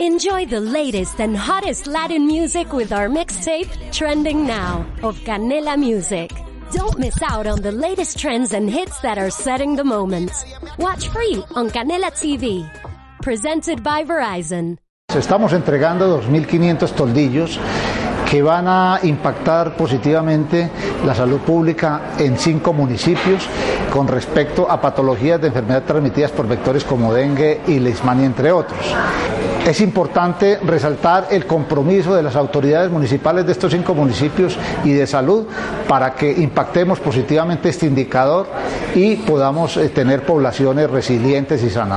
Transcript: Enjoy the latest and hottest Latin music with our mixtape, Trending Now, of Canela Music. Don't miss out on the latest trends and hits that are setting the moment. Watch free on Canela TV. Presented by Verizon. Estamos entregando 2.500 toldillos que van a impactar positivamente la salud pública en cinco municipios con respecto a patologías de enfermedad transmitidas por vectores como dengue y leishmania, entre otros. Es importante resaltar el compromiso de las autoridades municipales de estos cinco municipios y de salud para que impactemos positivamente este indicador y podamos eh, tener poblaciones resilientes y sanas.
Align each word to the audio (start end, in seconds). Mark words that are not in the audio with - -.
Enjoy 0.00 0.46
the 0.46 0.60
latest 0.60 1.20
and 1.20 1.36
hottest 1.36 1.88
Latin 1.88 2.24
music 2.24 2.72
with 2.72 2.92
our 2.92 3.08
mixtape, 3.08 3.66
Trending 3.90 4.46
Now, 4.46 4.86
of 5.02 5.18
Canela 5.26 5.76
Music. 5.76 6.30
Don't 6.70 7.00
miss 7.00 7.20
out 7.20 7.48
on 7.48 7.62
the 7.62 7.72
latest 7.72 8.16
trends 8.16 8.52
and 8.52 8.70
hits 8.70 9.00
that 9.00 9.18
are 9.18 9.28
setting 9.28 9.74
the 9.74 9.82
moment. 9.82 10.30
Watch 10.78 11.08
free 11.08 11.42
on 11.56 11.68
Canela 11.70 12.12
TV. 12.12 12.62
Presented 13.22 13.82
by 13.82 14.04
Verizon. 14.04 14.78
Estamos 15.12 15.52
entregando 15.52 16.22
2.500 16.22 16.92
toldillos 16.92 17.58
que 18.30 18.40
van 18.40 18.68
a 18.68 19.00
impactar 19.02 19.76
positivamente 19.76 20.70
la 21.04 21.14
salud 21.14 21.40
pública 21.40 22.12
en 22.18 22.38
cinco 22.38 22.72
municipios 22.72 23.48
con 23.90 24.06
respecto 24.06 24.70
a 24.70 24.80
patologías 24.80 25.40
de 25.40 25.48
enfermedad 25.48 25.82
transmitidas 25.84 26.30
por 26.30 26.46
vectores 26.46 26.84
como 26.84 27.12
dengue 27.12 27.62
y 27.66 27.80
leishmania, 27.80 28.26
entre 28.26 28.52
otros. 28.52 28.94
Es 29.68 29.82
importante 29.82 30.58
resaltar 30.64 31.26
el 31.30 31.44
compromiso 31.44 32.14
de 32.14 32.22
las 32.22 32.36
autoridades 32.36 32.90
municipales 32.90 33.44
de 33.44 33.52
estos 33.52 33.70
cinco 33.70 33.94
municipios 33.94 34.56
y 34.82 34.92
de 34.92 35.06
salud 35.06 35.44
para 35.86 36.14
que 36.14 36.32
impactemos 36.32 36.98
positivamente 37.00 37.68
este 37.68 37.84
indicador 37.84 38.46
y 38.94 39.16
podamos 39.16 39.76
eh, 39.76 39.90
tener 39.90 40.22
poblaciones 40.22 40.88
resilientes 40.88 41.62
y 41.62 41.68
sanas. 41.68 41.96